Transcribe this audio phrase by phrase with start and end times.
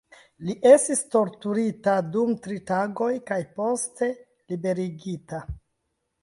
[0.45, 4.09] Li estis torturita dum tri tagoj kaj poste
[4.55, 5.45] liberigita.